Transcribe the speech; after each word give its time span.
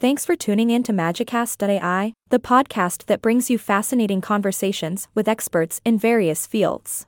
Thanks 0.00 0.24
for 0.24 0.36
tuning 0.36 0.70
in 0.70 0.84
to 0.84 0.92
Magicast.ai, 0.92 2.12
the 2.28 2.38
podcast 2.38 3.06
that 3.06 3.20
brings 3.20 3.50
you 3.50 3.58
fascinating 3.58 4.20
conversations 4.20 5.08
with 5.12 5.26
experts 5.26 5.80
in 5.84 5.98
various 5.98 6.46
fields. 6.46 7.04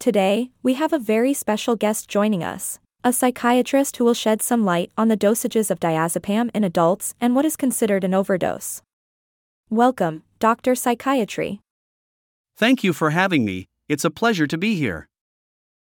Today, 0.00 0.50
we 0.64 0.74
have 0.74 0.92
a 0.92 0.98
very 0.98 1.32
special 1.32 1.76
guest 1.76 2.08
joining 2.08 2.42
us, 2.42 2.80
a 3.04 3.12
psychiatrist 3.12 3.98
who 3.98 4.04
will 4.04 4.14
shed 4.14 4.42
some 4.42 4.64
light 4.64 4.90
on 4.98 5.06
the 5.06 5.16
dosages 5.16 5.70
of 5.70 5.78
diazepam 5.78 6.50
in 6.52 6.64
adults 6.64 7.14
and 7.20 7.36
what 7.36 7.44
is 7.44 7.56
considered 7.56 8.02
an 8.02 8.14
overdose. 8.14 8.82
Welcome, 9.70 10.24
Dr. 10.40 10.74
Psychiatry. 10.74 11.60
Thank 12.56 12.82
you 12.82 12.92
for 12.92 13.10
having 13.10 13.44
me, 13.44 13.68
it's 13.88 14.04
a 14.04 14.10
pleasure 14.10 14.48
to 14.48 14.58
be 14.58 14.74
here. 14.74 15.06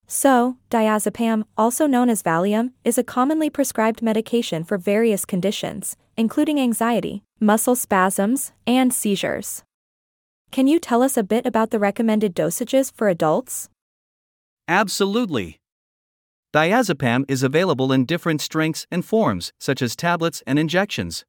So, 0.07 0.55
diazepam, 0.71 1.43
also 1.57 1.85
known 1.85 2.09
as 2.09 2.23
Valium, 2.23 2.71
is 2.85 2.97
a 2.97 3.03
commonly 3.03 3.49
prescribed 3.49 4.01
medication 4.01 4.63
for 4.63 4.77
various 4.77 5.25
conditions, 5.25 5.97
including 6.15 6.61
anxiety, 6.61 7.23
muscle 7.41 7.75
spasms, 7.75 8.53
and 8.65 8.93
seizures. 8.93 9.63
Can 10.49 10.65
you 10.65 10.79
tell 10.79 11.03
us 11.03 11.17
a 11.17 11.23
bit 11.23 11.45
about 11.45 11.71
the 11.71 11.79
recommended 11.79 12.33
dosages 12.33 12.89
for 12.95 13.09
adults? 13.09 13.67
Absolutely. 14.69 15.59
Diazepam 16.53 17.25
is 17.27 17.43
available 17.43 17.91
in 17.91 18.05
different 18.05 18.39
strengths 18.39 18.87
and 18.89 19.03
forms, 19.03 19.51
such 19.59 19.81
as 19.81 19.97
tablets 19.97 20.41
and 20.47 20.57
injections. 20.57 21.25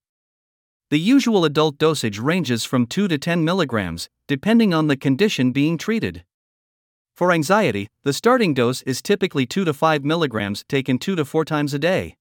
The 0.90 1.00
usual 1.00 1.44
adult 1.44 1.78
dosage 1.78 2.20
ranges 2.20 2.64
from 2.64 2.86
2 2.86 3.08
to 3.08 3.18
10 3.18 3.44
milligrams, 3.44 4.08
depending 4.28 4.72
on 4.72 4.86
the 4.86 4.96
condition 4.96 5.50
being 5.50 5.76
treated. 5.76 6.24
For 7.18 7.32
anxiety, 7.32 7.88
the 8.04 8.12
starting 8.12 8.54
dose 8.54 8.82
is 8.82 9.02
typically 9.02 9.44
2 9.44 9.64
to 9.64 9.74
5 9.74 10.04
milligrams 10.04 10.62
taken 10.68 11.00
2 11.00 11.16
to 11.16 11.24
4 11.24 11.44
times 11.44 11.74
a 11.74 11.78
day. 11.80 12.14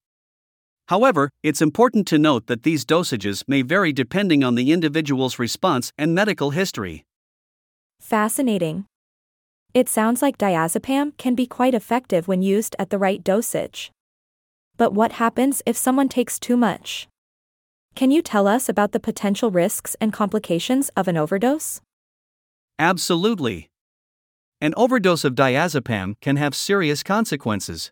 However, 0.87 1.29
it's 1.43 1.61
important 1.61 2.07
to 2.07 2.17
note 2.17 2.47
that 2.47 2.63
these 2.63 2.83
dosages 2.83 3.43
may 3.47 3.61
vary 3.61 3.93
depending 3.93 4.43
on 4.43 4.55
the 4.55 4.71
individual's 4.71 5.37
response 5.37 5.91
and 5.99 6.15
medical 6.15 6.49
history. 6.49 7.05
Fascinating. 7.99 8.85
It 9.71 9.87
sounds 9.87 10.23
like 10.23 10.39
diazepam 10.39 11.15
can 11.19 11.35
be 11.35 11.45
quite 11.45 11.75
effective 11.75 12.27
when 12.27 12.41
used 12.41 12.75
at 12.79 12.89
the 12.89 12.97
right 12.97 13.23
dosage. 13.23 13.91
But 14.77 14.93
what 14.93 15.21
happens 15.21 15.61
if 15.67 15.77
someone 15.77 16.09
takes 16.09 16.39
too 16.39 16.57
much? 16.57 17.07
Can 17.93 18.09
you 18.09 18.23
tell 18.23 18.47
us 18.47 18.67
about 18.67 18.93
the 18.93 18.99
potential 18.99 19.51
risks 19.51 19.95
and 20.01 20.11
complications 20.11 20.89
of 20.97 21.07
an 21.07 21.17
overdose? 21.17 21.81
Absolutely. 22.79 23.69
An 24.59 24.73
overdose 24.75 25.23
of 25.23 25.35
diazepam 25.35 26.15
can 26.19 26.35
have 26.37 26.55
serious 26.55 27.03
consequences. 27.03 27.91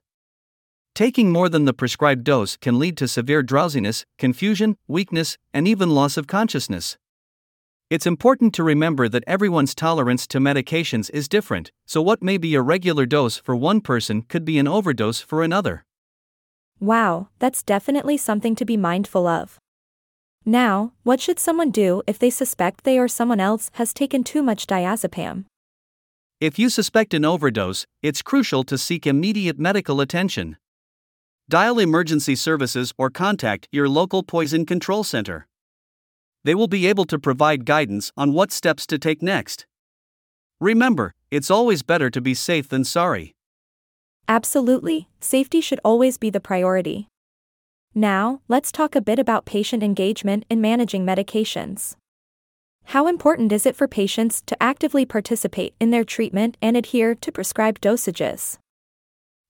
Taking 0.96 1.32
more 1.32 1.48
than 1.48 1.66
the 1.66 1.74
prescribed 1.74 2.24
dose 2.24 2.58
can 2.58 2.80
lead 2.80 2.98
to 2.98 3.08
severe 3.08 3.44
drowsiness, 3.44 4.04
confusion, 4.18 4.76
weakness, 4.88 5.38
and 5.54 5.68
even 5.68 5.92
loss 5.92 6.18
of 6.18 6.26
consciousness. 6.26 6.98
It's 7.92 8.08
important 8.08 8.56
to 8.56 8.64
remember 8.64 9.08
that 9.08 9.24
everyone's 9.28 9.76
tolerance 9.76 10.26
to 10.28 10.40
medications 10.40 11.12
is 11.12 11.28
different, 11.28 11.72
so 11.86 12.02
what 12.02 12.24
may 12.24 12.38
be 12.40 12.56
a 12.56 12.64
regular 12.64 13.06
dose 13.06 13.38
for 13.38 13.56
one 13.56 13.80
person 13.80 14.24
could 14.24 14.44
be 14.44 14.58
an 14.58 14.68
overdose 14.68 15.20
for 15.20 15.44
another. 15.44 15.86
Wow, 16.80 17.28
that's 17.38 17.62
definitely 17.62 18.18
something 18.18 18.56
to 18.56 18.66
be 18.66 18.76
mindful 18.76 19.28
of. 19.28 19.60
Now, 20.46 20.94
what 21.04 21.22
should 21.22 21.40
someone 21.40 21.70
do 21.70 22.02
if 22.08 22.18
they 22.18 22.32
suspect 22.32 22.86
they 22.86 22.98
or 22.98 23.08
someone 23.08 23.40
else 23.40 23.70
has 23.74 23.94
taken 23.94 24.24
too 24.24 24.42
much 24.42 24.66
diazepam? 24.66 25.46
If 26.42 26.60
you 26.60 26.70
suspect 26.70 27.14
an 27.14 27.24
overdose, 27.24 27.86
it's 28.02 28.22
crucial 28.22 28.66
to 28.66 28.78
seek 28.78 29.08
immediate 29.08 29.58
medical 29.58 30.02
attention. 30.02 30.58
Dial 31.48 31.80
emergency 31.80 32.36
services 32.36 32.92
or 32.98 33.10
contact 33.10 33.70
your 33.72 33.88
local 33.88 34.22
poison 34.22 34.66
control 34.66 35.06
center. 35.06 35.48
They 36.44 36.54
will 36.54 36.68
be 36.68 36.88
able 36.88 37.06
to 37.06 37.18
provide 37.18 37.64
guidance 37.64 38.12
on 38.18 38.34
what 38.34 38.52
steps 38.52 38.86
to 38.88 39.00
take 39.00 39.22
next. 39.22 39.66
Remember, 40.60 41.14
it's 41.32 41.50
always 41.50 41.84
better 41.84 42.10
to 42.10 42.20
be 42.20 42.34
safe 42.34 42.68
than 42.68 42.84
sorry. 42.84 43.34
Absolutely, 44.28 45.08
safety 45.22 45.62
should 45.62 45.80
always 45.86 46.18
be 46.18 46.30
the 46.30 46.42
priority. 46.42 47.08
Now, 47.94 48.42
let's 48.50 48.74
talk 48.74 48.94
a 48.94 49.02
bit 49.02 49.20
about 49.20 49.46
patient 49.46 49.84
engagement 49.84 50.44
in 50.50 50.60
managing 50.60 51.06
medications. 51.06 51.96
How 52.90 53.08
important 53.08 53.52
is 53.52 53.66
it 53.66 53.76
for 53.76 53.88
patients 53.88 54.42
to 54.46 54.62
actively 54.62 55.06
participate 55.06 55.74
in 55.80 55.90
their 55.90 56.04
treatment 56.04 56.56
and 56.62 56.78
adhere 56.78 57.16
to 57.16 57.32
prescribed 57.32 57.82
dosages? 57.82 58.58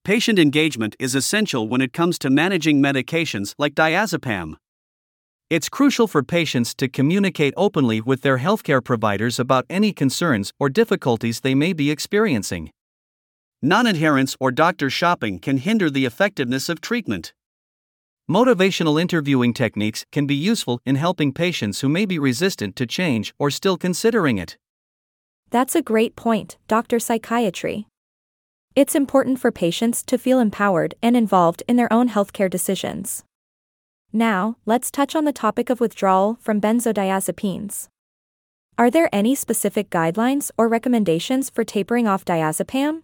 Patient 0.03 0.39
engagement 0.39 0.95
is 0.99 1.15
essential 1.15 1.67
when 1.67 1.81
it 1.81 1.91
comes 1.91 2.17
to 2.19 2.29
managing 2.29 2.81
medications 2.81 3.53
like 3.57 3.75
diazepam. 3.75 4.55
It's 5.49 5.69
crucial 5.69 6.07
for 6.07 6.23
patients 6.23 6.73
to 6.75 6.87
communicate 6.87 7.53
openly 7.57 8.01
with 8.01 8.21
their 8.21 8.39
healthcare 8.39 8.83
providers 8.83 9.37
about 9.37 9.65
any 9.69 9.91
concerns 9.91 10.53
or 10.59 10.69
difficulties 10.69 11.41
they 11.41 11.53
may 11.53 11.73
be 11.73 11.91
experiencing. 11.91 12.71
Non 13.61 13.85
adherence 13.85 14.35
or 14.39 14.49
doctor 14.51 14.89
shopping 14.89 15.39
can 15.39 15.57
hinder 15.57 15.89
the 15.89 16.05
effectiveness 16.05 16.69
of 16.69 16.81
treatment. 16.81 17.33
Motivational 18.29 18.99
interviewing 18.99 19.53
techniques 19.53 20.03
can 20.11 20.25
be 20.25 20.33
useful 20.33 20.79
in 20.83 20.95
helping 20.95 21.31
patients 21.31 21.81
who 21.81 21.89
may 21.89 22.07
be 22.07 22.17
resistant 22.17 22.75
to 22.75 22.87
change 22.87 23.35
or 23.37 23.51
still 23.51 23.77
considering 23.77 24.39
it. 24.39 24.57
That's 25.51 25.75
a 25.75 25.83
great 25.83 26.15
point, 26.15 26.57
Dr. 26.67 26.97
Psychiatry. 26.97 27.85
It's 28.75 28.95
important 28.95 29.39
for 29.39 29.51
patients 29.51 30.01
to 30.03 30.17
feel 30.17 30.39
empowered 30.39 30.95
and 31.03 31.15
involved 31.15 31.61
in 31.67 31.75
their 31.75 31.93
own 31.93 32.09
healthcare 32.09 32.49
decisions. 32.49 33.23
Now, 34.11 34.57
let's 34.65 34.89
touch 34.89 35.15
on 35.15 35.25
the 35.25 35.31
topic 35.31 35.69
of 35.69 35.79
withdrawal 35.79 36.39
from 36.41 36.59
benzodiazepines. 36.59 37.89
Are 38.75 38.89
there 38.89 39.07
any 39.13 39.35
specific 39.35 39.91
guidelines 39.91 40.49
or 40.57 40.67
recommendations 40.67 41.51
for 41.51 41.63
tapering 41.63 42.07
off 42.07 42.25
diazepam? 42.25 43.03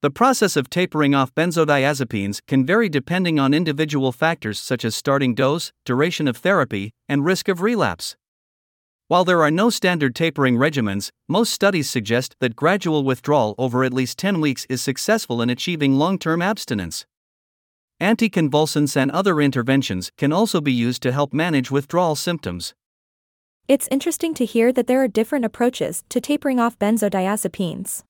The 0.00 0.10
process 0.12 0.54
of 0.54 0.70
tapering 0.70 1.12
off 1.12 1.34
benzodiazepines 1.34 2.40
can 2.46 2.64
vary 2.64 2.88
depending 2.88 3.40
on 3.40 3.52
individual 3.52 4.12
factors 4.12 4.60
such 4.60 4.84
as 4.84 4.94
starting 4.94 5.34
dose, 5.34 5.72
duration 5.84 6.28
of 6.28 6.36
therapy, 6.36 6.92
and 7.08 7.24
risk 7.24 7.48
of 7.48 7.62
relapse. 7.62 8.14
While 9.08 9.24
there 9.24 9.42
are 9.42 9.50
no 9.50 9.70
standard 9.70 10.14
tapering 10.14 10.56
regimens, 10.56 11.10
most 11.28 11.52
studies 11.52 11.90
suggest 11.90 12.36
that 12.38 12.54
gradual 12.54 13.02
withdrawal 13.02 13.56
over 13.58 13.82
at 13.82 13.92
least 13.92 14.18
10 14.18 14.40
weeks 14.40 14.66
is 14.68 14.80
successful 14.80 15.42
in 15.42 15.50
achieving 15.50 15.96
long 15.96 16.16
term 16.16 16.42
abstinence. 16.42 17.04
Anticonvulsants 18.00 18.96
and 18.96 19.10
other 19.10 19.40
interventions 19.40 20.12
can 20.16 20.32
also 20.32 20.60
be 20.60 20.72
used 20.72 21.02
to 21.02 21.10
help 21.10 21.32
manage 21.32 21.72
withdrawal 21.72 22.14
symptoms. 22.14 22.72
It's 23.66 23.88
interesting 23.90 24.32
to 24.34 24.44
hear 24.44 24.72
that 24.74 24.86
there 24.86 25.02
are 25.02 25.08
different 25.08 25.44
approaches 25.44 26.04
to 26.10 26.20
tapering 26.20 26.60
off 26.60 26.78
benzodiazepines. 26.78 28.04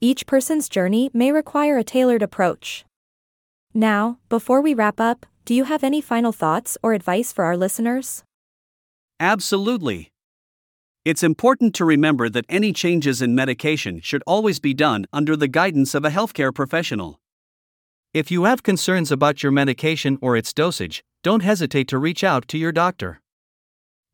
Each 0.00 0.26
person's 0.26 0.68
journey 0.68 1.10
may 1.14 1.32
require 1.32 1.78
a 1.78 1.84
tailored 1.84 2.22
approach. 2.22 2.84
Now, 3.72 4.18
before 4.28 4.60
we 4.60 4.74
wrap 4.74 5.00
up, 5.00 5.24
do 5.46 5.54
you 5.54 5.64
have 5.64 5.82
any 5.82 6.02
final 6.02 6.32
thoughts 6.32 6.76
or 6.82 6.92
advice 6.92 7.32
for 7.32 7.44
our 7.44 7.56
listeners? 7.56 8.22
Absolutely. 9.20 10.10
It's 11.06 11.22
important 11.22 11.74
to 11.76 11.84
remember 11.86 12.28
that 12.28 12.44
any 12.48 12.74
changes 12.74 13.22
in 13.22 13.34
medication 13.34 14.00
should 14.02 14.22
always 14.26 14.58
be 14.58 14.74
done 14.74 15.06
under 15.14 15.34
the 15.34 15.48
guidance 15.48 15.94
of 15.94 16.04
a 16.04 16.10
healthcare 16.10 16.54
professional. 16.54 17.18
If 18.12 18.30
you 18.30 18.44
have 18.44 18.62
concerns 18.62 19.10
about 19.10 19.42
your 19.42 19.52
medication 19.52 20.18
or 20.20 20.36
its 20.36 20.52
dosage, 20.52 21.02
don't 21.22 21.42
hesitate 21.42 21.88
to 21.88 21.98
reach 21.98 22.22
out 22.22 22.48
to 22.48 22.58
your 22.58 22.72
doctor. 22.72 23.20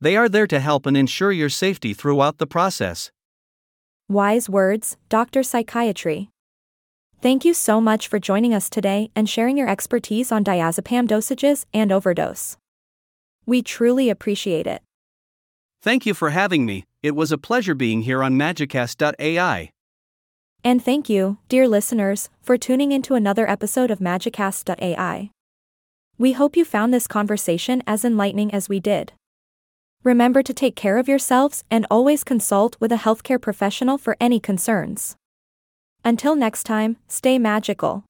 They 0.00 0.16
are 0.16 0.28
there 0.28 0.47
to 0.47 0.60
help 0.60 0.87
and 0.87 0.97
ensure 0.97 1.32
your 1.32 1.49
safety 1.49 1.93
throughout 1.93 2.38
the 2.38 2.47
process. 2.47 3.10
Wise 4.12 4.48
words, 4.48 4.96
Dr. 5.08 5.42
Psychiatry. 5.42 6.28
Thank 7.20 7.44
you 7.44 7.54
so 7.54 7.80
much 7.80 8.08
for 8.08 8.18
joining 8.18 8.52
us 8.52 8.68
today 8.68 9.10
and 9.14 9.28
sharing 9.28 9.56
your 9.56 9.68
expertise 9.68 10.30
on 10.30 10.44
diazepam 10.44 11.08
dosages 11.08 11.64
and 11.72 11.90
overdose. 11.90 12.56
We 13.46 13.62
truly 13.62 14.10
appreciate 14.10 14.66
it. 14.66 14.82
Thank 15.81 16.04
you 16.04 16.14
for 16.14 16.31
having 16.31 16.66
me, 16.66 16.84
it 17.02 17.16
was 17.16 17.32
a 17.32 17.38
pleasure 17.38 17.75
being 17.75 18.02
here 18.02 18.22
on 18.22 18.34
Magicast.ai. 18.34 19.70
And 20.64 20.84
thank 20.84 21.08
you, 21.08 21.38
dear 21.48 21.66
listeners, 21.66 22.28
for 22.40 22.56
tuning 22.56 22.92
into 22.92 23.14
another 23.14 23.48
episode 23.48 23.90
of 23.90 23.98
Magicast.ai. 23.98 25.31
We 26.19 26.32
hope 26.32 26.56
you 26.56 26.64
found 26.64 26.92
this 26.92 27.08
conversation 27.08 27.82
as 27.87 28.04
enlightening 28.04 28.52
as 28.52 28.69
we 28.69 28.78
did. 28.78 29.12
Remember 30.04 30.43
to 30.43 30.52
take 30.52 30.75
care 30.75 30.99
of 30.99 31.06
yourselves 31.06 31.62
and 31.70 31.87
always 31.88 32.25
consult 32.25 32.76
with 32.81 32.90
a 32.90 32.96
healthcare 32.96 33.40
professional 33.40 33.99
for 33.99 34.16
any 34.20 34.40
concerns. 34.40 35.16
Until 36.04 36.34
next 36.34 36.64
time, 36.64 36.96
stay 37.06 37.38
magical. 37.38 38.04